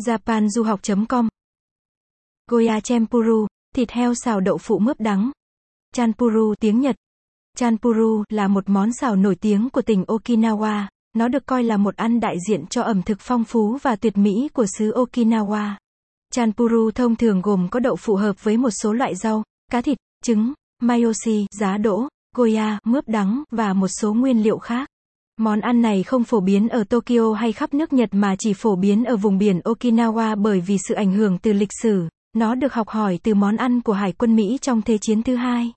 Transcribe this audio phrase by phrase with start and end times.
[0.00, 1.28] japanduhoc.com
[2.50, 5.30] Goya Chempuru, thịt heo xào đậu phụ mướp đắng.
[5.94, 6.96] Chanpuru tiếng Nhật.
[7.56, 10.86] Chanpuru là một món xào nổi tiếng của tỉnh Okinawa.
[11.12, 14.16] Nó được coi là một ăn đại diện cho ẩm thực phong phú và tuyệt
[14.16, 15.74] mỹ của xứ Okinawa.
[16.32, 19.98] Chanpuru thông thường gồm có đậu phụ hợp với một số loại rau, cá thịt,
[20.24, 24.88] trứng, mayoshi, giá đỗ, goya, mướp đắng, và một số nguyên liệu khác.
[25.38, 28.76] Món ăn này không phổ biến ở Tokyo hay khắp nước Nhật mà chỉ phổ
[28.76, 32.08] biến ở vùng biển Okinawa bởi vì sự ảnh hưởng từ lịch sử.
[32.36, 35.36] Nó được học hỏi từ món ăn của Hải quân Mỹ trong Thế chiến thứ
[35.36, 35.72] hai.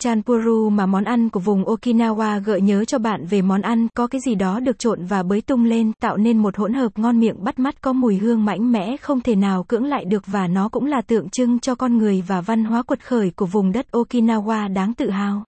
[0.00, 4.06] Chanpuru mà món ăn của vùng Okinawa gợi nhớ cho bạn về món ăn có
[4.06, 7.20] cái gì đó được trộn và bới tung lên, tạo nên một hỗn hợp ngon
[7.20, 10.46] miệng bắt mắt có mùi hương mãnh mẽ không thể nào cưỡng lại được và
[10.46, 13.72] nó cũng là tượng trưng cho con người và văn hóa quật khởi của vùng
[13.72, 15.44] đất Okinawa đáng tự hào.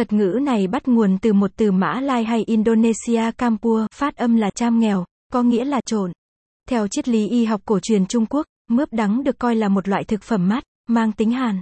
[0.00, 4.36] Thuật ngữ này bắt nguồn từ một từ Mã Lai hay Indonesia Kampua, phát âm
[4.36, 6.12] là cham nghèo, có nghĩa là trộn.
[6.68, 9.88] Theo triết lý y học cổ truyền Trung Quốc, mướp đắng được coi là một
[9.88, 11.60] loại thực phẩm mát, mang tính hàn.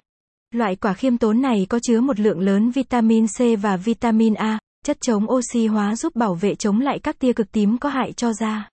[0.55, 4.59] Loại quả khiêm tốn này có chứa một lượng lớn vitamin C và vitamin A,
[4.85, 8.13] chất chống oxy hóa giúp bảo vệ chống lại các tia cực tím có hại
[8.13, 8.69] cho da.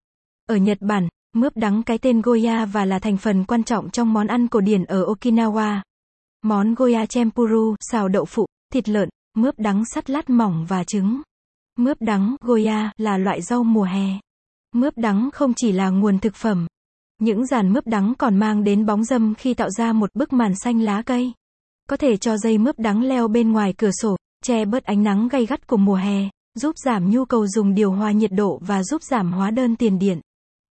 [0.49, 4.13] Ở Nhật Bản, mướp đắng cái tên Goya và là thành phần quan trọng trong
[4.13, 5.81] món ăn cổ điển ở Okinawa.
[6.41, 11.21] Món Goya Chempuru, xào đậu phụ, thịt lợn, mướp đắng sắt lát mỏng và trứng.
[11.77, 14.19] Mướp đắng, Goya, là loại rau mùa hè.
[14.75, 16.67] Mướp đắng không chỉ là nguồn thực phẩm.
[17.21, 20.55] Những dàn mướp đắng còn mang đến bóng dâm khi tạo ra một bức màn
[20.55, 21.31] xanh lá cây.
[21.89, 25.27] Có thể cho dây mướp đắng leo bên ngoài cửa sổ, che bớt ánh nắng
[25.27, 28.83] gay gắt của mùa hè, giúp giảm nhu cầu dùng điều hòa nhiệt độ và
[28.83, 30.19] giúp giảm hóa đơn tiền điện.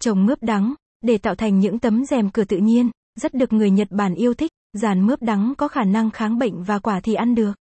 [0.01, 0.75] Trồng mướp đắng,
[1.05, 2.91] để tạo thành những tấm rèm cửa tự nhiên,
[3.21, 6.63] rất được người Nhật Bản yêu thích, dàn mướp đắng có khả năng kháng bệnh
[6.63, 7.53] và quả thì ăn được.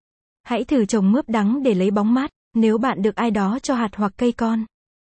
[0.50, 3.74] Hãy thử trồng mướp đắng để lấy bóng mát, nếu bạn được ai đó cho
[3.74, 4.64] hạt hoặc cây con.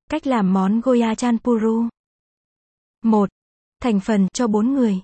[0.09, 1.87] Cách làm món Goya Chanpuru
[3.03, 3.29] 1.
[3.81, 5.01] Thành phần cho 4 người.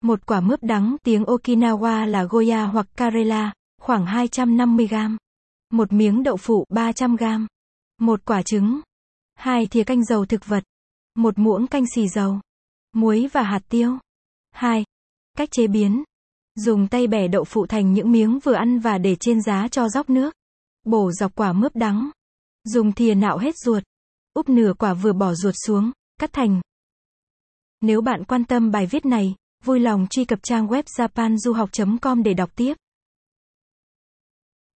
[0.00, 5.16] Một quả mướp đắng, tiếng Okinawa là Goya hoặc Karela, khoảng 250g.
[5.70, 7.46] Một miếng đậu phụ 300g.
[8.00, 8.80] Một quả trứng.
[9.34, 10.64] Hai thìa canh dầu thực vật.
[11.14, 12.40] Một muỗng canh xì dầu.
[12.92, 13.98] Muối và hạt tiêu.
[14.50, 14.84] 2.
[15.38, 16.04] Cách chế biến.
[16.54, 19.88] Dùng tay bẻ đậu phụ thành những miếng vừa ăn và để trên giá cho
[19.88, 20.34] róc nước.
[20.84, 22.10] Bổ dọc quả mướp đắng.
[22.64, 23.82] Dùng thìa nạo hết ruột.
[24.34, 26.60] Úp nửa quả vừa bỏ ruột xuống, cắt thành.
[27.80, 29.34] Nếu bạn quan tâm bài viết này,
[29.64, 32.74] vui lòng truy cập trang web japanduhoc.com để đọc tiếp.